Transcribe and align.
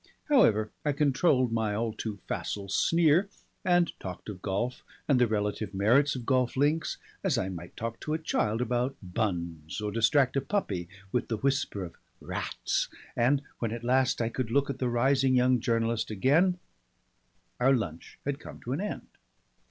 However, 0.29 0.71
I 0.83 0.93
controlled 0.93 1.51
my 1.51 1.75
all 1.75 1.93
too 1.93 2.17
facile 2.27 2.69
sneer 2.69 3.29
and 3.63 3.93
talked 3.99 4.29
of 4.29 4.41
golf 4.41 4.81
and 5.07 5.21
the 5.21 5.27
relative 5.27 5.75
merits 5.75 6.15
of 6.15 6.25
golf 6.25 6.57
links 6.57 6.97
as 7.23 7.37
I 7.37 7.49
might 7.49 7.77
talk 7.77 7.99
to 7.99 8.15
a 8.15 8.17
child 8.17 8.61
about 8.61 8.95
buns 9.03 9.79
or 9.79 9.91
distract 9.91 10.35
a 10.35 10.41
puppy 10.41 10.89
with 11.11 11.27
the 11.27 11.37
whisper 11.37 11.83
of 11.83 11.97
"rats," 12.19 12.89
and 13.15 13.43
when 13.59 13.71
at 13.71 13.83
last 13.83 14.23
I 14.23 14.29
could 14.29 14.49
look 14.49 14.71
at 14.71 14.79
the 14.79 14.89
rising 14.89 15.35
young 15.35 15.59
journalist 15.59 16.09
again 16.09 16.57
our 17.59 17.71
lunch 17.71 18.17
had 18.25 18.39
come 18.39 18.59
to 18.61 18.71
an 18.73 18.81
end. 18.81 19.05